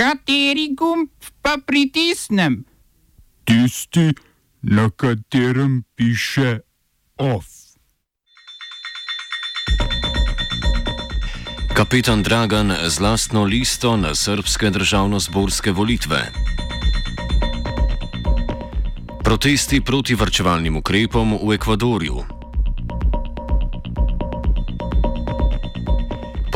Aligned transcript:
Kateri 0.00 0.72
gumb 0.72 1.12
pa 1.44 1.58
pritisnem? 1.66 2.64
Tisti, 3.44 4.16
na 4.62 4.88
katerem 4.90 5.84
piše 5.92 6.64
OF. 7.20 7.44
Kapetan 11.76 12.22
Dragan 12.22 12.72
z 12.88 13.00
lastno 13.00 13.44
listo 13.44 13.96
na 13.96 14.14
srpske 14.14 14.70
državno-zborske 14.70 15.72
volitve. 15.72 16.32
Protesti 19.24 19.84
proti 19.84 20.16
vrčevalnim 20.16 20.76
ukrepom 20.76 21.36
v 21.44 21.60
Ekvadorju. 21.60 22.39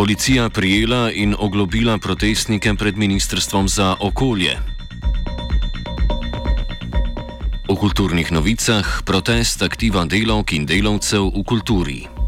Policija 0.05 0.51
prijela 0.51 1.09
in 1.13 1.35
oglobila 1.39 1.99
protestnike 1.99 2.75
pred 2.75 2.97
Ministrstvom 2.97 3.69
za 3.69 3.97
okolje. 4.01 4.59
V 7.69 7.77
kulturnih 7.81 8.33
novicah 8.33 9.01
protest 9.05 9.63
aktiva 9.63 10.05
delavk 10.05 10.53
in 10.53 10.67
delavcev 10.67 11.33
v 11.33 11.45
kulturi. 11.49 12.24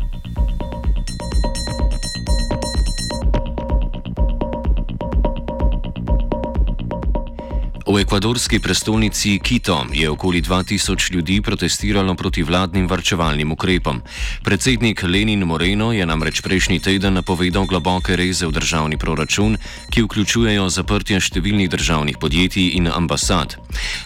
V 7.87 8.03
ekvadorski 8.03 8.59
prestolnici 8.59 9.39
Quito 9.39 9.87
je 9.95 10.11
okoli 10.11 10.43
2000 10.43 11.13
ljudi 11.15 11.41
protestiralo 11.41 12.15
proti 12.15 12.43
vladnim 12.43 12.89
varčevalnim 12.89 13.53
ukrepom. 13.53 14.03
Predsednik 14.43 15.03
Lenin 15.03 15.47
Moreno 15.47 15.93
je 15.93 16.07
namreč 16.07 16.43
prejšnji 16.43 16.81
teden 16.83 17.15
napovedal 17.15 17.63
globoke 17.67 18.17
reze 18.17 18.47
v 18.47 18.51
državni 18.51 18.99
proračun, 18.99 19.55
ki 19.95 20.03
vključujejo 20.03 20.67
zaprtje 20.67 21.21
številnih 21.21 21.71
državnih 21.71 22.19
podjetij 22.19 22.75
in 22.75 22.91
ambasad. 22.91 23.55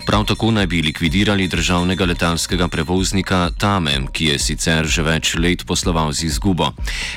Prav 0.04 0.28
tako 0.28 0.52
naj 0.52 0.68
bi 0.68 0.82
likvidirali 0.84 1.48
državnega 1.48 2.04
letalskega 2.04 2.68
prevoznika 2.68 3.48
Tame, 3.56 3.96
ki 4.12 4.34
je 4.34 4.38
sicer 4.38 4.84
že 4.84 5.02
več 5.02 5.32
let 5.40 5.64
posloval 5.64 6.12
z 6.12 6.28
izgubo. 6.28 6.74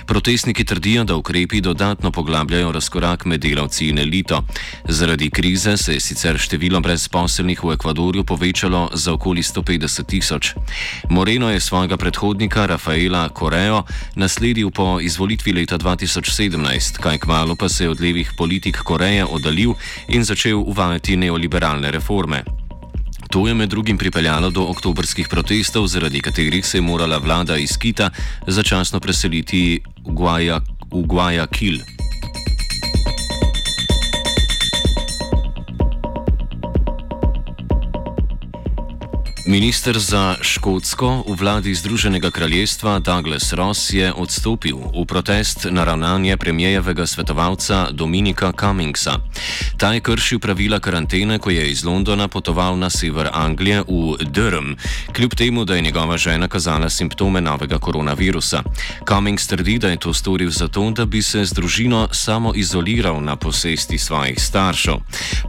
Protestniki 0.08 0.64
trdijo, 0.64 1.04
da 1.04 1.20
ukrepi 1.20 1.60
dodatno 1.60 2.12
poglabljajo 2.12 2.72
razkorak 2.72 3.26
med 3.26 3.44
delavci 3.44 3.92
in 3.92 4.00
elito. 4.00 4.46
Zaradi 4.88 5.28
krize 5.30 5.76
se 5.78 6.00
je 6.00 6.00
sicer 6.00 6.40
število 6.40 6.53
število 6.54 6.86
brezposelnih 6.86 7.58
v 7.66 7.74
Ekvadorju 7.74 8.22
povečalo 8.30 8.94
za 8.94 9.18
okoli 9.18 9.42
150 9.42 10.06
tisoč. 10.06 10.54
Moreno 11.10 11.50
je 11.50 11.58
svojega 11.58 11.98
predhodnika 11.98 12.70
Rafaela 12.70 13.26
Coreo 13.34 13.90
nasledil 14.14 14.70
po 14.70 15.02
izvolitvi 15.02 15.50
leta 15.50 15.82
2017, 15.82 17.02
kaj 17.02 17.18
kmalo 17.26 17.58
pa 17.58 17.66
se 17.70 17.84
je 17.84 17.90
od 17.90 17.98
levih 17.98 18.38
politik 18.38 18.78
Koreje 18.86 19.26
oddaljil 19.26 19.74
in 20.14 20.22
začel 20.22 20.62
uvajati 20.62 21.18
neoliberalne 21.18 21.90
reforme. 21.92 22.46
To 23.34 23.48
je 23.50 23.54
med 23.58 23.70
drugim 23.74 23.98
pripeljalo 23.98 24.54
do 24.54 24.70
oktobrskih 24.70 25.26
protestov, 25.26 25.90
zaradi 25.90 26.22
katerih 26.22 26.62
se 26.66 26.78
je 26.78 26.86
morala 26.86 27.18
vlada 27.18 27.58
iz 27.58 27.78
Kita 27.82 28.14
začasno 28.46 29.00
preseliti 29.00 29.82
v 30.06 31.02
Guayaquil. 31.02 32.03
Ministr 39.44 40.00
za 40.00 40.40
Škotsko 40.40 41.28
v 41.28 41.36
vladi 41.36 41.76
Združenega 41.76 42.32
kraljestva 42.32 43.04
Douglas 43.04 43.52
Ross 43.54 43.92
je 43.92 44.08
odstopil 44.08 44.80
v 44.96 45.04
protest 45.04 45.68
na 45.68 45.84
ravnanje 45.84 46.38
premijevega 46.38 47.04
svetovalca 47.04 47.92
Dominika 47.92 48.56
Cummingsa. 48.56 49.20
Ta 49.78 49.92
je 49.94 50.00
kršil 50.00 50.40
pravila 50.40 50.80
karantene, 50.80 51.44
ko 51.44 51.52
je 51.52 51.60
iz 51.72 51.84
Londona 51.84 52.32
potoval 52.32 52.80
na 52.80 52.88
sever 52.90 53.28
Anglije 53.34 53.84
v 53.84 54.24
Durham, 54.32 54.80
kljub 55.12 55.36
temu, 55.36 55.66
da 55.66 55.76
je 55.76 55.82
njegova 55.82 56.18
žena 56.18 56.48
kazala 56.48 56.90
simptome 56.90 57.42
novega 57.42 57.80
koronavirusa. 57.84 58.64
Cummings 59.04 59.48
trdi, 59.48 59.76
da 59.78 59.92
je 59.92 60.00
to 60.00 60.14
storil 60.14 60.56
zato, 60.56 60.92
da 60.92 61.06
bi 61.06 61.22
se 61.22 61.44
z 61.46 61.52
družino 61.52 62.08
samo 62.12 62.56
izoliral 62.56 63.20
na 63.24 63.36
posesti 63.36 63.98
svojih 63.98 64.40
staršev. 64.40 64.96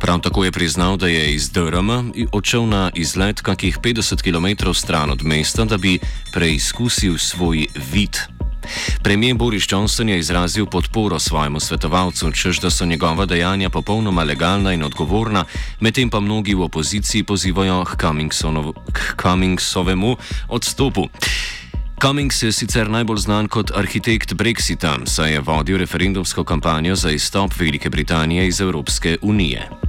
Prav 0.01 0.21
tako 0.21 0.45
je 0.45 0.53
priznal, 0.53 0.97
da 0.97 1.07
je 1.07 1.35
iz 1.35 1.51
Durhama 1.51 2.05
odšel 2.33 2.67
na 2.67 2.91
izlet 2.95 3.41
kakih 3.41 3.79
50 3.85 4.23
km 4.23 4.73
stran 4.73 5.11
od 5.11 5.23
mesta, 5.25 5.65
da 5.65 5.77
bi 5.77 5.99
preizkusil 6.33 7.19
svoj 7.19 7.67
vid. 7.93 8.17
Premijer 9.03 9.37
Boris 9.37 9.67
Johnson 9.69 10.09
je 10.09 10.19
izrazil 10.19 10.67
podporo 10.67 11.19
svojemu 11.19 11.61
svetovalcu, 11.61 12.33
čež 12.33 12.61
da 12.61 12.71
so 12.71 12.87
njegova 12.87 13.27
dejanja 13.27 13.71
popolnoma 13.71 14.25
legalna 14.25 14.73
in 14.73 14.83
odgovorna, 14.83 15.45
medtem 15.81 16.11
pa 16.11 16.21
mnogi 16.21 16.55
v 16.55 16.63
opoziciji 16.63 17.23
pozivajo 17.23 17.85
k 17.85 17.97
Cummingsovemu 19.23 20.17
odstopu. 20.49 21.09
Cummings 22.01 22.43
je 22.43 22.53
sicer 22.53 22.91
najbolj 22.91 23.19
znan 23.19 23.49
kot 23.49 23.71
arhitekt 23.77 24.35
Brexita, 24.35 24.99
saj 25.07 25.33
je 25.33 25.41
vodil 25.41 25.79
referendumsko 25.79 26.45
kampanjo 26.45 26.97
za 26.97 27.11
izstop 27.11 27.53
Velike 27.59 27.91
Britanije 27.91 28.49
iz 28.49 28.61
Evropske 28.61 29.17
unije. 29.23 29.84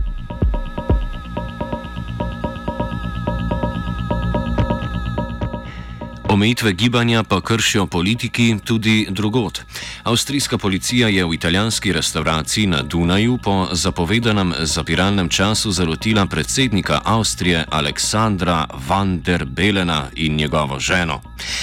Omejitve 6.35 6.73
gibanja 6.73 7.23
pa 7.23 7.41
kršijo 7.41 7.85
politiki 7.87 8.57
tudi 8.63 9.07
drugot. 9.09 9.61
Avstrijska 10.03 10.57
policija 10.57 11.07
je 11.07 11.25
v 11.25 11.33
italijanski 11.33 11.93
restavraciji 11.93 12.67
na 12.67 12.81
Dunaju 12.81 13.37
po 13.43 13.67
zapovedanem 13.71 14.53
zapiralnem 14.59 15.29
času 15.29 15.71
zalotila 15.71 16.25
predsednika 16.25 17.01
Avstrije 17.03 17.65
Aleksandra 17.71 18.65
van 18.87 19.21
der 19.21 19.45
Belena 19.45 20.09
in 20.15 20.35
njegovo 20.35 20.79
ženo. 20.79 21.21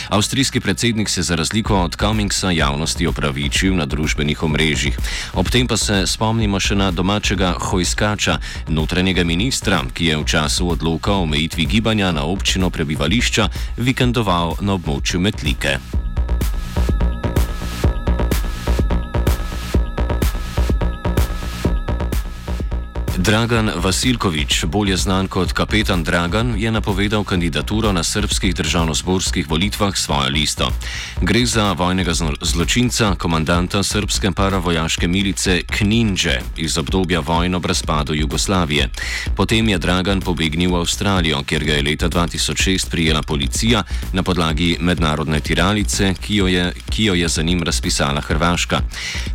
Avstrijski 0.08 0.60
predsednik 0.60 1.08
se 1.08 1.22
za 1.22 1.34
razliko 1.34 1.80
od 1.80 1.96
Cummingsa 1.96 2.50
javnosti 2.50 3.06
opravičil 3.06 3.76
na 3.76 3.86
družbenih 3.86 4.42
omrežjih. 4.42 4.98
Ob 5.32 5.48
tem 5.48 5.66
pa 5.66 5.76
se 5.76 6.06
spomnimo 6.06 6.60
še 6.60 6.74
na 6.74 6.90
domačega 6.90 7.54
hojskača, 7.60 8.38
notranjega 8.68 9.24
ministra, 9.24 9.82
ki 9.94 10.06
je 10.06 10.16
v 10.16 10.24
času 10.24 10.68
odloka 10.68 11.12
omejitvi 11.12 11.66
gibanja 11.66 12.12
na 12.12 12.24
občino 12.24 12.70
prebivališča 12.70 13.48
vikendoval 13.76 14.61
na 14.62 14.78
območju 14.78 15.20
Metlike. 15.20 15.78
Dragan 23.22 23.70
Vasilkovič, 23.78 24.64
bolje 24.66 24.96
znan 24.98 25.28
kot 25.30 25.52
kapetan 25.54 26.02
Dragan, 26.02 26.58
je 26.58 26.66
napovedal 26.66 27.22
kandidaturo 27.22 27.92
na 27.94 28.02
srpskih 28.02 28.50
državno-zborskih 28.54 29.46
volitvah 29.46 29.94
svojo 29.96 30.26
listo. 30.28 30.66
Gre 31.20 31.46
za 31.46 31.72
vojnega 31.72 32.10
zločinca, 32.42 33.14
komandanta 33.14 33.82
srpske 33.82 34.32
paravojaške 34.34 35.08
milice 35.08 35.62
Kninže 35.62 36.40
iz 36.56 36.78
obdobja 36.78 37.20
vojno 37.20 37.62
ob 37.62 37.66
razpadu 37.66 38.14
Jugoslavije. 38.14 38.88
Potem 39.36 39.68
je 39.68 39.78
Dragan 39.78 40.20
pobegnil 40.20 40.74
v 40.74 40.82
Avstralijo, 40.82 41.44
kjer 41.46 41.64
ga 41.64 41.72
je 41.78 41.82
leta 41.82 42.08
2006 42.08 42.90
prijela 42.90 43.22
policija 43.22 43.84
na 44.12 44.22
podlagi 44.22 44.76
mednarodne 44.80 45.40
tiralice, 45.40 46.14
ki 46.18 46.36
jo 46.36 46.46
je, 46.46 46.72
ki 46.90 47.04
jo 47.04 47.14
je 47.14 47.28
za 47.28 47.42
njim 47.42 47.62
razpisala 47.62 48.20
Hrvaška. 48.20 48.82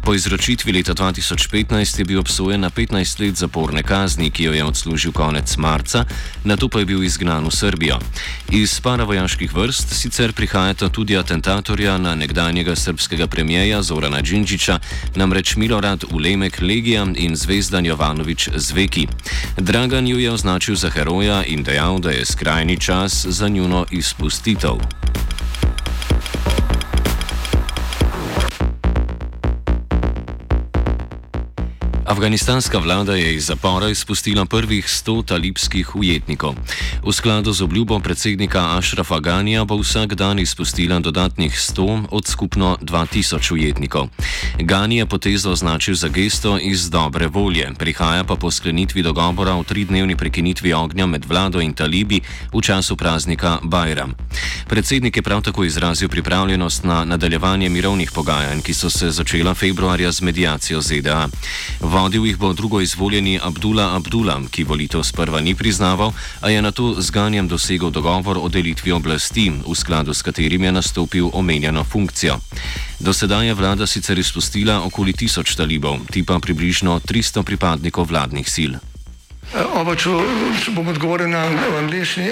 Po 0.04 0.14
izročitvi 0.14 0.72
leta 0.72 0.94
2015 0.94 2.00
je 2.00 2.06
bil 2.06 2.19
obsojen 2.19 2.62
na 2.62 2.69
15 2.69 3.19
let 3.24 3.36
zaporne 3.36 3.76
zaporne 3.77 3.83
kazni, 3.83 4.29
ki 4.29 4.43
jo 4.43 4.53
je 4.53 4.63
odslužil 4.63 5.11
konec 5.11 5.57
marca, 5.57 6.05
na 6.43 6.57
to 6.57 6.69
pa 6.69 6.79
je 6.79 6.85
bil 6.85 7.03
izgnan 7.03 7.45
v 7.45 7.51
Srbijo. 7.51 7.99
Iz 8.51 8.79
paravojaških 8.81 9.53
vrst 9.53 9.93
sicer 9.93 10.33
prihajata 10.33 10.89
tudi 10.89 11.17
atentatorja 11.17 11.97
na 11.97 12.15
nekdanjega 12.15 12.75
srpskega 12.75 13.27
premijeja 13.27 13.81
Zorana 13.81 14.21
Džinčiča, 14.21 14.79
namreč 15.15 15.55
Milorad 15.55 16.03
Ulemek 16.11 16.61
Legija 16.61 17.05
in 17.15 17.35
Zvezdan 17.35 17.85
Jovanovič 17.85 18.49
Zveki. 18.55 19.07
Dragan 19.57 20.07
ju 20.07 20.19
je 20.19 20.31
označil 20.31 20.75
za 20.75 20.89
heroja 20.89 21.44
in 21.44 21.63
dejal, 21.63 22.00
da 22.00 22.09
je 22.09 22.25
skrajni 22.25 22.80
čas 22.80 23.25
za 23.25 23.47
njuno 23.47 23.85
izpustitev. 23.91 25.26
Afganistanska 32.18 32.80
vlada 32.80 33.16
je 33.16 33.36
iz 33.36 33.46
zapora 33.46 33.90
izpustila 33.90 34.46
prvih 34.46 34.86
100 34.86 35.25
talibskih 35.25 35.96
ujetnikov. 35.96 36.56
V 37.06 37.14
skladu 37.14 37.54
z 37.54 37.62
obljubo 37.62 38.00
predsednika 38.00 38.78
Ašrafa 38.78 39.19
Ganija 39.19 39.66
bo 39.66 39.78
vsak 39.78 40.16
dan 40.16 40.40
izpustila 40.40 41.00
dodatnih 41.00 41.54
100 41.54 42.08
od 42.12 42.28
skupno 42.28 42.78
2000 42.81 43.54
ujetnikov. 43.54 44.08
Gani 44.60 44.98
je 44.98 45.06
potezo 45.06 45.52
označil 45.52 45.96
za 45.96 46.08
gesto 46.08 46.58
iz 46.62 46.90
dobre 46.90 47.28
volje, 47.28 47.69
prihaja 47.78 48.24
pa 48.24 48.36
po 48.36 48.52
sklenitvi 48.52 49.04
dogovora 49.04 49.54
o 49.54 49.64
tridnevni 49.64 50.16
prekinitvi 50.16 50.74
ognja 50.74 51.06
med 51.06 51.25
vlado 51.25 51.62
in 51.62 51.74
talibi 51.74 52.22
v 52.54 52.62
času 52.62 52.96
praznika 52.96 53.60
Bajram. 53.64 54.14
Predsednik 54.68 55.16
je 55.16 55.22
prav 55.22 55.42
tako 55.42 55.64
izrazil 55.64 56.10
pripravljenost 56.10 56.84
na 56.84 57.06
nadaljevanje 57.06 57.69
mirovnih 57.69 58.12
pogajanj, 58.12 58.62
ki 58.62 58.74
so 58.74 58.90
se 58.90 59.12
začela 59.12 59.54
februarja 59.54 60.12
z 60.12 60.22
medijacijo 60.22 60.81
ZDA. 60.81 61.28
Vodil 62.07 62.25
jih 62.25 62.38
bo 62.39 62.54
drugo 62.54 62.80
izvoljeni 62.81 63.39
Abdullah 63.44 63.95
Abdullah, 63.95 64.39
ki 64.51 64.63
volitev 64.63 65.04
sprva 65.04 65.42
ni 65.44 65.51
priznaval, 65.56 66.13
a 66.39 66.50
je 66.50 66.62
na 66.62 66.71
to 66.71 66.95
z 67.01 67.12
ganjem 67.12 67.48
dosegel 67.51 67.92
dogovor 67.92 68.39
o 68.39 68.48
delitvi 68.48 68.95
oblasti, 68.95 69.51
v 69.51 69.75
skladu 69.75 70.13
s 70.15 70.24
katerim 70.24 70.63
je 70.63 70.71
nastopil 70.71 71.27
omenjeno 71.33 71.83
funkcijo. 71.83 72.39
Do 73.00 73.13
sedaj 73.13 73.48
je 73.48 73.54
vlada 73.54 73.88
sicer 73.88 74.19
izpustila 74.19 74.80
okoli 74.88 75.12
tisoč 75.13 75.56
talibov, 75.59 76.00
tipa 76.07 76.39
približno 76.39 77.00
300 77.04 77.44
pripadnikov 77.44 78.07
vladnih 78.07 78.48
sil. 78.56 78.80
Oba, 79.75 79.92
če, 80.00 80.15
če 80.63 80.71
bom 80.71 80.88
odgovoril 80.88 81.27
na 81.27 81.44
angliški. 81.83 82.31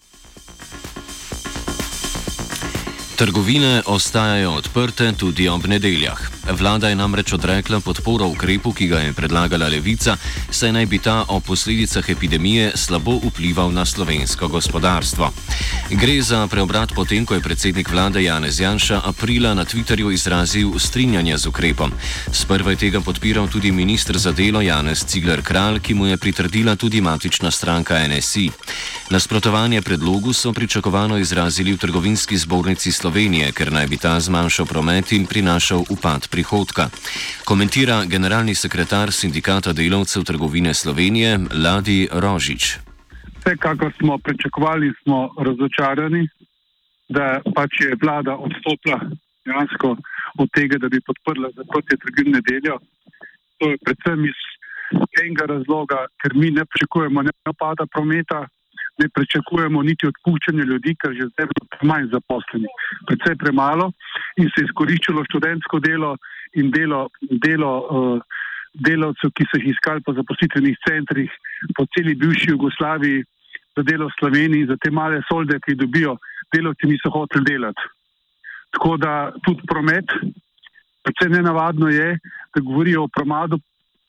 Trgovine 3.21 3.83
ostajajo 3.85 4.51
odprte 4.51 5.13
tudi 5.13 5.45
ob 5.49 5.67
nedeljah. 5.69 6.40
Vlada 6.51 6.89
je 6.89 6.95
namreč 6.95 7.33
odrekla 7.33 7.79
podporo 7.79 8.27
ukrepu, 8.27 8.73
ki 8.73 8.87
ga 8.87 8.99
je 8.99 9.13
predlagala 9.13 9.67
levica, 9.67 10.17
saj 10.51 10.71
naj 10.71 10.85
bi 10.85 10.99
ta 10.99 11.25
o 11.27 11.39
posledicah 11.39 12.09
epidemije 12.09 12.71
slabo 12.75 13.19
vplival 13.23 13.71
na 13.71 13.85
slovensko 13.85 14.47
gospodarstvo. 14.47 15.31
Gre 15.89 16.21
za 16.21 16.47
preobrat 16.47 16.91
potem, 16.95 17.25
ko 17.25 17.33
je 17.33 17.41
predsednik 17.41 17.89
vlade 17.91 18.23
Janez 18.23 18.59
Janša 18.59 19.01
aprila 19.05 19.53
na 19.53 19.65
Twitterju 19.65 20.11
izrazil 20.11 20.79
strinjanje 20.79 21.37
z 21.37 21.47
ukrepom. 21.47 21.91
Sprva 22.31 22.71
je 22.71 22.77
tega 22.77 23.01
podpiral 23.01 23.47
tudi 23.47 23.71
ministr 23.71 24.17
za 24.17 24.31
delo 24.31 24.61
Janez 24.61 25.05
Cigler 25.05 25.41
Kralj, 25.41 25.79
ki 25.79 25.93
mu 25.93 26.05
je 26.05 26.17
pritrdila 26.17 26.75
tudi 26.75 27.01
matična 27.01 27.51
stranka 27.51 28.07
NSI. 28.07 28.49
Nasprotovanje 29.09 29.81
predlogu 29.81 30.33
so 30.33 30.53
pričakovano 30.53 31.17
izrazili 31.17 31.73
v 31.73 31.77
trgovinski 31.77 32.37
zbornici 32.37 32.91
Slovenije. 32.91 33.51
Ker 33.51 33.71
naj 33.71 33.87
bi 33.87 33.97
ta 33.97 34.19
zmanjšal 34.19 34.65
promet 34.65 35.11
in 35.11 35.25
prinašal 35.25 35.83
upad 35.89 36.27
prihodka. 36.41 36.89
Komentira 37.45 38.05
generalni 38.05 38.55
sekretar 38.55 39.11
Sindikata 39.11 39.73
delavcev 39.73 40.23
trgovine 40.25 40.73
Slovenije 40.73 41.37
Ladi 41.63 42.07
Rožič. 42.11 42.63
Vsekakor 43.39 43.91
smo 43.99 44.17
pričakovali, 44.17 44.93
smo 45.03 45.17
razočarani, 45.47 46.27
da 47.09 47.41
pač 47.55 47.71
je 47.85 47.97
vlada 48.01 48.33
odstopila 48.45 48.99
dejansko 49.45 49.95
od 50.41 50.49
tega, 50.55 50.77
da 50.81 50.87
bi 50.89 51.05
podprla 51.05 51.49
zaprtje 51.57 51.97
trgovine 52.01 52.39
nedeljo. 52.39 52.77
To 53.59 53.69
je 53.69 53.77
predvsem 53.85 54.25
iz 54.25 54.39
enega 55.21 55.45
razloga, 55.53 56.05
ker 56.21 56.31
mi 56.35 56.49
ne 56.51 56.65
pričakujemo 56.65 57.21
ne 57.21 57.33
napada 57.45 57.85
prometa, 57.93 58.47
ne 59.01 59.07
pričakujemo 59.15 59.83
niti 59.83 60.07
odpuščanja 60.11 60.63
ljudi, 60.71 60.95
ker 61.01 61.13
že 61.17 61.29
zdaj 61.31 61.45
je 61.45 61.87
manj 61.89 62.09
zaposlenih, 62.13 62.73
predvsej 63.07 63.35
premalo 63.43 63.91
in 64.41 64.49
se 64.49 64.63
je 64.63 64.67
izkoriščalo 64.69 65.23
študentsko 65.29 65.79
delo 65.79 66.15
in 66.57 66.71
delo, 66.73 67.07
delo 67.21 67.71
uh, 67.79 68.39
delavcev, 68.73 69.31
ki 69.35 69.47
so 69.47 69.59
jih 69.59 69.71
iskali 69.73 70.03
po 70.05 70.13
zaposlitvenih 70.15 70.77
centrih 70.87 71.31
po 71.75 71.85
celi 71.93 72.15
bivši 72.15 72.51
Jugoslaviji 72.51 73.23
za 73.75 73.83
delo 73.87 74.07
v 74.07 74.15
Sloveniji, 74.19 74.67
za 74.67 74.77
te 74.77 74.91
male 74.91 75.21
solde, 75.27 75.59
ki 75.63 75.75
dobijo, 75.79 76.17
delavci 76.53 76.87
niso 76.87 77.11
hoteli 77.11 77.45
delati. 77.45 77.83
Tako 78.71 78.97
da 78.97 79.31
tudi 79.43 79.67
promet, 79.67 80.11
predvsem 81.03 81.31
nenavadno 81.31 81.89
je, 81.91 82.17
da 82.55 82.61
govorijo 82.61 83.03
o 83.03 83.07
promadu, 83.07 83.59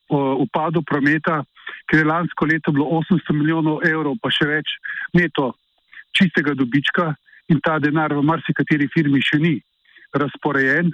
o 0.08 0.20
upadu 0.44 0.82
prometa, 0.82 1.42
ker 1.90 2.02
je 2.02 2.06
lansko 2.06 2.46
leto 2.46 2.72
bilo 2.72 2.86
800 3.02 3.34
milijonov 3.34 3.82
evrov, 3.86 4.16
pa 4.22 4.30
še 4.30 4.46
več 4.46 4.74
neto 5.14 5.52
čistega 6.14 6.54
dobička 6.54 7.14
in 7.50 7.60
ta 7.60 7.78
denar 7.82 8.14
v 8.14 8.22
marsikateri 8.26 8.88
firmi 8.92 9.22
še 9.22 9.38
ni 9.42 9.56
razporejen 10.14 10.92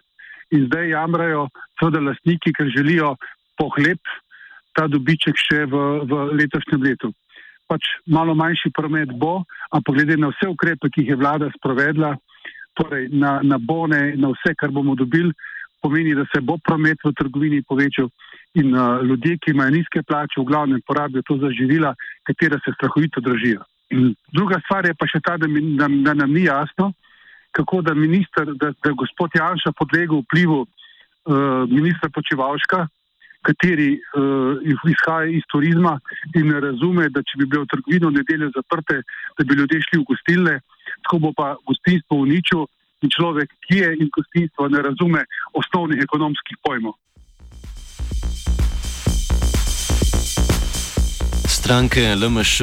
in 0.54 0.66
zdaj 0.66 0.90
jamrajo 0.94 1.48
seveda 1.78 2.00
lastniki, 2.00 2.52
ker 2.56 2.70
želijo 2.72 3.14
pohleb 3.58 4.00
ta 4.72 4.86
dobiček 4.86 5.36
še 5.36 5.64
v, 5.66 5.82
v 6.08 6.20
letošnjem 6.38 6.84
letu. 6.86 7.12
Pač 7.68 7.84
malo 8.06 8.34
manjši 8.38 8.70
promet 8.72 9.10
bo, 9.12 9.42
ampak 9.74 9.98
glede 9.98 10.16
na 10.16 10.30
vse 10.32 10.48
ukrepe, 10.48 10.88
ki 10.88 11.04
jih 11.04 11.12
je 11.12 11.20
vlada 11.20 11.50
sprovedla, 11.58 12.14
torej 12.78 13.10
na, 13.12 13.40
na 13.42 13.58
bone, 13.58 14.14
na 14.16 14.30
vse, 14.32 14.54
kar 14.56 14.72
bomo 14.72 14.94
dobili, 14.96 15.34
pomeni, 15.82 16.14
da 16.14 16.24
se 16.32 16.40
bo 16.40 16.56
promet 16.64 17.02
v 17.04 17.12
trgovini 17.18 17.62
povečal 17.62 18.08
in 18.58 18.72
uh, 18.74 19.02
ljudje, 19.04 19.36
ki 19.42 19.52
imajo 19.52 19.74
nizke 19.76 20.02
plače, 20.02 20.40
v 20.40 20.46
glavnem 20.48 20.80
porabijo 20.86 21.22
to 21.26 21.36
za 21.42 21.50
živila, 21.54 21.92
katera 22.26 22.58
se 22.64 22.72
strahovito 22.74 23.20
držijo. 23.20 23.66
In 23.90 24.14
druga 24.36 24.60
stvar 24.64 24.86
je 24.86 24.94
pa 24.94 25.06
še 25.10 25.20
ta, 25.20 25.36
da, 25.36 25.50
mi, 25.50 25.62
da, 25.78 25.90
da 26.06 26.14
nam 26.14 26.32
ni 26.32 26.46
jasno, 26.46 26.92
kako 27.58 27.82
da, 27.82 27.94
minister, 27.94 28.46
da, 28.54 28.72
da 28.84 28.90
gospod 29.02 29.30
Janša 29.34 29.72
podlega 29.78 30.14
vplivu 30.22 30.60
uh, 30.62 31.66
ministra 31.78 32.08
Počevalška, 32.14 32.86
kateri 33.46 33.90
uh, 33.98 34.62
izhaja 34.92 35.30
iz 35.38 35.44
turizma 35.52 35.98
in 36.38 36.48
ne 36.52 36.60
razume, 36.60 37.08
da 37.14 37.22
če 37.26 37.40
bi 37.40 37.50
bilo 37.52 37.66
trgovino 37.72 38.10
nedeljo 38.14 38.50
zaprte, 38.54 39.02
da 39.38 39.44
bi 39.44 39.58
ljudje 39.58 39.82
šli 39.88 40.00
v 40.02 40.06
gostilne, 40.12 40.54
tako 41.02 41.18
bo 41.24 41.32
pa 41.40 41.48
gostinstvo 41.66 42.22
uničil 42.26 42.66
in 43.02 43.10
človek, 43.14 43.50
ki 43.66 43.82
je 43.82 43.90
in 44.02 44.10
gostinstvo 44.14 44.68
ne 44.74 44.82
razume 44.86 45.24
osnovnih 45.58 46.02
ekonomskih 46.06 46.62
pojmov. 46.66 46.94
Stranke 51.68 52.16
LMŠ, 52.16 52.62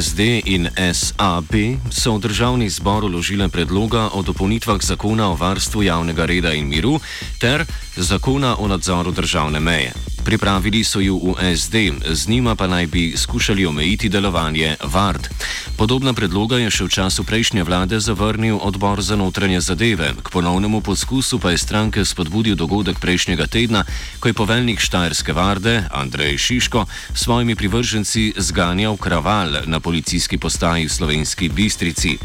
SD 0.00 0.20
in 0.48 0.64
SAB 0.72 1.76
so 1.92 2.16
v 2.16 2.24
državni 2.24 2.72
zbor 2.72 3.04
uložile 3.04 3.52
predloga 3.52 4.08
o 4.16 4.24
dopolnitvah 4.24 4.80
zakona 4.80 5.28
o 5.28 5.36
varstvu 5.36 5.84
javnega 5.84 6.24
reda 6.24 6.56
in 6.56 6.64
miru 6.64 6.96
ter 7.36 7.68
zakona 8.00 8.56
o 8.56 8.64
nadzoru 8.64 9.12
državne 9.12 9.60
meje. 9.60 9.92
Pripravili 10.24 10.84
so 10.84 11.00
ju 11.00 11.16
v 11.16 11.56
SD, 11.56 11.74
z 12.12 12.28
njima 12.28 12.54
pa 12.54 12.66
naj 12.66 12.86
bi 12.86 13.14
skušali 13.16 13.66
omejiti 13.66 14.08
delovanje 14.08 14.76
VARD. 14.84 15.28
Podobna 15.76 16.12
predloga 16.12 16.58
je 16.60 16.70
še 16.70 16.84
v 16.84 16.92
času 16.92 17.24
prejšnje 17.24 17.64
vlade 17.64 18.00
zavrnil 18.00 18.60
odbor 18.60 19.00
za 19.00 19.16
notranje 19.16 19.60
zadeve. 19.60 20.12
K 20.22 20.28
ponovnemu 20.28 20.80
poskusu 20.80 21.38
pa 21.38 21.50
je 21.50 21.58
stranke 21.58 22.04
spodbudil 22.04 22.52
dogodek 22.56 23.00
prejšnjega 23.00 23.46
tedna, 23.46 23.84
ko 24.20 24.28
je 24.28 24.36
poveljnik 24.36 24.80
Štajerske 24.80 25.32
varde 25.32 25.88
Andrej 25.88 26.36
Šiško 26.38 26.84
s 27.14 27.24
svojimi 27.24 27.56
privrženci 27.56 28.34
zganjal 28.36 28.96
kraval 28.96 29.64
na 29.64 29.80
policijski 29.80 30.38
postaji 30.38 30.84
v 30.84 30.92
slovenski 30.92 31.48
Bistrici. 31.48 32.18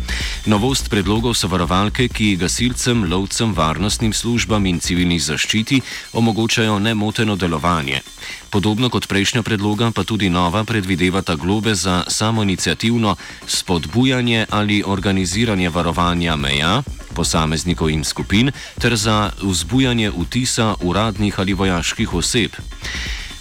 Novost 0.45 0.89
predlogov 0.89 1.33
so 1.39 1.47
varovalke, 1.47 2.07
ki 2.11 2.35
gasilcem, 2.35 3.07
lovcem, 3.07 3.53
varnostnim 3.55 4.13
službam 4.13 4.65
in 4.65 4.79
civilni 4.79 5.19
zaščiti 5.19 5.81
omogočajo 6.13 6.79
nemoteno 6.79 7.35
delovanje 7.35 7.84
delovanje. 7.85 8.01
Podobno 8.49 8.89
kot 8.89 9.07
prejšnja 9.07 9.43
predloga, 9.43 9.91
pa 9.91 10.03
tudi 10.03 10.29
nova 10.29 10.63
predvidevata 10.63 11.35
globe 11.35 11.75
za 11.75 12.03
samoinicijativno 12.07 13.15
spodbujanje 13.47 14.45
ali 14.49 14.83
organiziranje 14.85 15.69
varovanja 15.69 16.35
meja 16.35 16.83
posameznikov 17.15 17.89
in 17.89 18.03
skupin 18.03 18.51
ter 18.79 18.95
za 18.95 19.31
vzbujanje 19.41 20.11
vtisa 20.11 20.75
uradnih 20.81 21.39
ali 21.39 21.53
vojaških 21.53 22.13
oseb. 22.13 22.51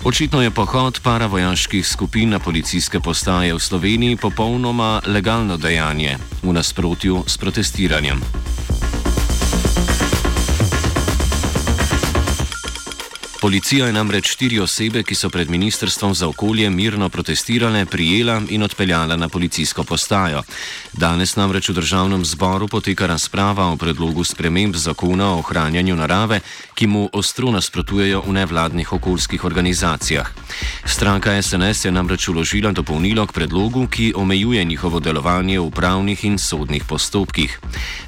Očitno 0.04 0.42
je 0.42 0.50
pohod 0.50 1.00
paravojaških 1.02 1.86
skupin 1.86 2.30
na 2.30 2.38
policijske 2.38 3.00
postaje 3.00 3.54
v 3.54 3.58
Sloveniji 3.58 4.16
popolnoma 4.16 5.00
legalno 5.06 5.56
dejanje 5.56 6.18
v 6.42 6.52
nasprotju 6.52 7.24
s 7.26 7.38
protestiranjem. 7.38 8.20
Policija 13.44 13.86
je 13.86 13.92
namreč 13.92 14.30
štiri 14.32 14.56
osebe, 14.58 15.02
ki 15.04 15.14
so 15.14 15.28
pred 15.28 15.50
Ministrstvom 15.50 16.14
za 16.14 16.28
okolje 16.28 16.70
mirno 16.70 17.08
protestirale, 17.08 17.84
prijela 17.86 18.40
in 18.48 18.62
odpeljala 18.62 19.16
na 19.16 19.28
policijsko 19.28 19.84
postajo. 19.84 20.42
Danes 20.92 21.36
namreč 21.36 21.68
v 21.68 21.74
državnem 21.76 22.24
zboru 22.24 22.68
poteka 22.68 23.06
razprava 23.06 23.66
o 23.66 23.76
predlogu 23.76 24.24
sprememb 24.24 24.76
zakona 24.76 25.28
o 25.28 25.38
ohranjanju 25.44 25.96
narave, 25.96 26.40
ki 26.74 26.86
mu 26.86 27.10
ostro 27.12 27.52
nasprotujejo 27.52 28.24
v 28.26 28.32
nevladnih 28.32 28.92
okoljskih 28.92 29.44
organizacijah. 29.44 30.32
Stranka 30.84 31.42
SNS 31.42 31.84
je 31.84 31.92
namreč 31.92 32.28
uložila 32.28 32.72
dopolnilo 32.72 33.26
k 33.26 33.32
predlogu, 33.32 33.86
ki 33.86 34.12
omejuje 34.16 34.64
njihovo 34.64 35.00
delovanje 35.00 35.60
v 35.60 35.70
pravnih 35.70 36.24
in 36.24 36.38
sodnih 36.38 36.84
postopkih. 36.88 37.60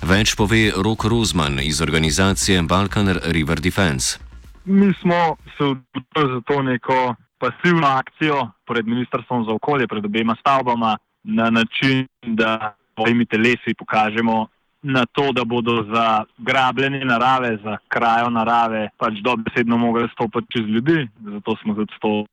Več 0.02 0.34
pove 0.34 0.72
Rok 0.76 1.04
Rozman 1.04 1.60
iz 1.60 1.80
organizacije 1.80 2.62
Balkan 2.62 3.18
River 3.24 3.60
Defense 3.60 4.25
mi 4.66 4.92
smo 5.00 5.36
se 5.58 5.64
odločili 5.64 6.34
za 6.34 6.40
to 6.40 6.62
neko 6.62 7.14
pasivno 7.38 7.86
akcijo 7.86 8.50
pred 8.66 8.86
Ministrstvom 8.86 9.44
za 9.44 9.52
okolje, 9.52 9.86
pred 9.88 10.04
obema 10.04 10.36
stavbama, 10.40 10.96
na 11.24 11.50
način, 11.50 12.06
da 12.22 12.74
svojimi 12.94 13.26
telesi 13.26 13.74
pokažemo 13.78 14.46
na 14.82 15.06
to, 15.06 15.32
da 15.32 15.44
bodo 15.44 15.84
za 15.94 16.24
grabljenje 16.38 17.04
narave, 17.04 17.58
za 17.64 17.76
krajo 17.88 18.30
narave, 18.30 18.88
pač 18.96 19.14
dobesedno 19.24 19.76
mogli 19.76 20.08
stopiti 20.12 20.46
čez 20.52 20.66
ljudi. 20.66 21.08
Zato 21.24 21.56
smo 21.62 21.74
tudi 21.74 21.92
to, 22.00 22.08
uh, 22.08 22.26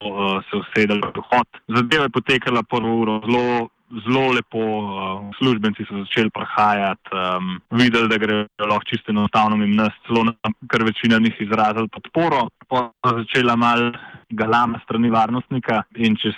se 0.50 0.58
usedeli 0.58 1.02
v 1.02 1.22
hod. 1.30 1.48
Zadeva 1.68 2.04
je 2.04 2.10
potekala 2.10 2.64
prvo 2.64 3.02
uro 3.02 3.22
zelo 3.26 3.68
zelo 4.02 4.32
lepo, 4.34 4.60
uh, 4.60 5.36
službenci 5.38 5.86
so 5.88 6.02
začeli 6.04 6.30
prihajati, 6.34 7.14
um, 7.14 7.60
videli, 7.78 8.10
da 8.10 8.18
gre 8.18 8.46
lahko 8.60 8.90
čisto 8.90 9.14
enostavno 9.14 9.60
in 9.64 9.76
nas 9.78 9.94
celo, 10.08 10.26
ker 10.72 10.84
večina 10.84 11.20
njih 11.20 11.38
izrazila 11.46 11.88
podporo. 11.88 12.48
Pa 12.68 12.90
začela 13.04 13.56
mal 13.56 13.92
galama 14.30 14.80
strani 14.84 15.10
varnostnika 15.14 15.84
in 15.96 16.18
čez 16.18 16.38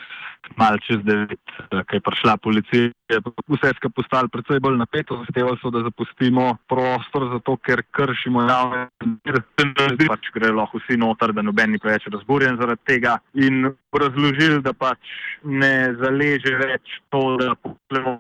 mal 0.57 0.77
čez 0.85 1.01
devet, 1.05 1.55
ki 1.69 1.97
je 1.97 2.03
prišla 2.05 2.37
policija, 2.37 2.89
je 3.11 3.19
vse 3.51 3.71
skupaj 3.77 3.95
postalo 3.95 4.31
predvsej 4.33 4.61
bolj 4.63 4.77
napeto, 4.79 5.17
zahtevali 5.23 5.59
so, 5.61 5.71
da 5.73 5.83
zapustimo 5.85 6.47
prostor, 6.71 7.27
zato 7.33 7.57
ker 7.57 7.83
kršimo 7.91 8.45
javne 8.45 8.85
razmere, 9.25 10.07
pač 10.07 10.29
gre 10.35 10.53
lahko 10.53 10.81
vsi 10.81 10.97
noter, 11.01 11.33
da 11.33 11.45
noben 11.45 11.75
ni 11.75 11.81
preveč 11.81 12.07
razburjen 12.13 12.59
zaradi 12.61 12.85
tega. 12.85 13.17
In 13.33 13.71
razložili, 13.93 14.61
da 14.65 14.73
pač 14.73 14.99
ne 15.43 15.95
zaleže 16.01 16.55
več 16.61 16.99
to, 17.09 17.25
da 17.41 17.55
pošljemo. 17.55 18.19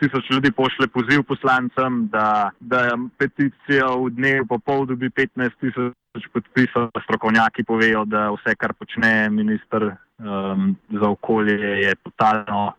Tisoč 0.00 0.30
ljudi 0.30 0.50
pošle 0.52 0.86
poziv 0.88 1.22
poslancem, 1.28 2.08
da, 2.08 2.50
da 2.60 2.80
je 2.80 2.92
peticija 3.18 3.86
v 4.00 4.10
dnevu 4.16 4.46
po 4.48 4.58
pol 4.58 4.86
dobi 4.88 5.10
15 5.10 5.60
tisoč 5.60 6.28
podpisov. 6.32 6.88
Strokovnjaki 7.04 7.64
povejo, 7.68 8.06
da 8.08 8.30
vse, 8.32 8.54
kar 8.56 8.72
počne 8.72 9.28
minister 9.28 9.90
um, 9.92 10.72
za 10.88 11.10
okolje 11.10 11.84
je 11.84 11.94
totalno 11.94 12.72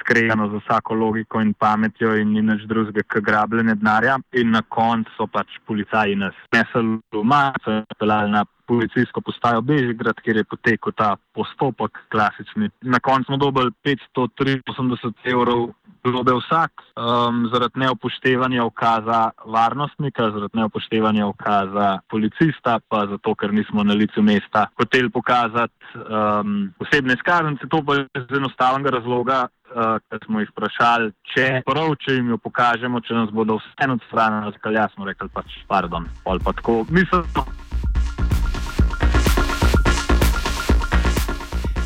skregano 0.00 0.48
z 0.50 0.60
vsako 0.62 0.94
logiko 0.94 1.40
in 1.40 1.52
pametjo 1.54 2.14
in 2.16 2.32
ni 2.32 2.42
nič 2.42 2.66
drugega, 2.70 3.04
kot 3.08 3.24
grabljene 3.24 3.74
denarja. 3.74 4.18
In 4.32 4.50
na 4.56 4.62
koncu 4.62 5.12
so 5.16 5.26
pač 5.26 5.58
policaji 5.66 6.16
nas 6.16 6.36
nesli 6.52 6.98
doma, 7.12 7.50
so 7.64 7.82
pelali 7.98 8.30
na 8.30 8.44
policijsko 8.70 9.20
postajo 9.20 9.60
Bežigrad, 9.66 10.20
kjer 10.22 10.36
je 10.36 10.44
potekel 10.44 10.94
ta 10.94 11.16
postopek 11.34 11.98
klasični. 12.12 12.70
Na 12.82 13.00
koncu 13.02 13.32
smo 13.32 13.36
dobili 13.36 13.72
583 13.84 15.32
evrov 15.32 15.70
globe 16.04 16.32
vsak 16.32 16.72
um, 16.80 17.48
zaradi 17.52 17.80
neupoštevanja 17.82 18.64
okaza 18.64 19.30
varnostnika, 19.44 20.30
zaradi 20.30 20.58
neupoštevanja 20.58 21.26
okaza 21.26 21.88
policista, 22.10 22.78
pa 22.88 23.06
zato, 23.10 23.34
ker 23.34 23.52
nismo 23.52 23.84
na 23.84 23.94
licu 23.94 24.22
mesta 24.22 24.66
hoteli 24.80 25.10
pokazati 25.10 25.74
um, 25.94 26.72
osebne 26.78 27.18
izkaznice. 27.18 27.68
To 27.68 27.82
pa 27.86 27.94
je 27.94 28.06
iz 28.16 28.36
enostavnega 28.36 28.96
razloga, 28.96 29.46
ker 29.74 30.20
smo 30.26 30.42
jih 30.42 30.50
vprašali, 30.52 31.12
če 31.34 31.48
prav, 31.66 31.94
če 32.04 32.18
jim 32.18 32.32
jo 32.34 32.38
pokažemo, 32.42 33.02
če 33.06 33.16
nas 33.16 33.32
bodo 33.34 33.58
vseeno 33.60 33.98
odstranili, 34.00 34.58
kaj 34.62 34.78
jaz 34.78 34.94
smo 34.94 35.08
rekli, 35.08 35.30
pač 35.34 35.58
pardon, 35.70 36.08
ali 36.26 36.42
pa 36.44 36.54
tako. 36.56 36.82
Mislim, 36.90 37.26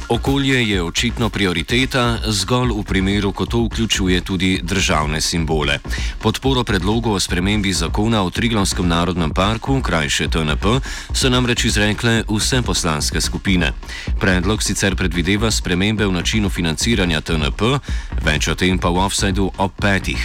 Okolje 0.08 0.68
je 0.68 0.82
očitno 0.82 1.28
prioriteta, 1.28 2.18
zgolj 2.26 2.72
v 2.76 2.82
primeru, 2.84 3.32
ko 3.32 3.46
to 3.46 3.64
vključuje 3.64 4.20
tudi 4.20 4.60
državne 4.62 5.20
simbole. 5.20 5.78
Podporo 6.22 6.64
predlogu 6.64 7.12
o 7.12 7.20
spremembi 7.20 7.72
zakona 7.72 8.22
o 8.22 8.30
Triglavskem 8.30 8.88
narodnem 8.88 9.30
parku, 9.30 9.80
krajše 9.82 10.28
TNP, 10.28 10.80
so 11.12 11.30
namreč 11.30 11.64
izrekle 11.64 12.24
vse 12.28 12.62
poslanske 12.62 13.20
skupine. 13.20 13.72
Predlog 14.20 14.62
sicer 14.62 14.96
predvideva 14.96 15.50
spremembe 15.50 16.06
v 16.06 16.12
načinu 16.12 16.50
financiranja 16.50 17.20
TNP, 17.20 17.78
več 18.24 18.48
o 18.48 18.54
tem 18.54 18.78
pa 18.78 18.92
v 18.92 19.00
offsajdu 19.08 19.50
ob 19.58 19.72
petih. 19.80 20.20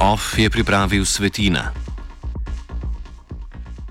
Off 0.00 0.38
je 0.38 0.50
pripravil 0.50 1.04
Svetina. 1.06 1.83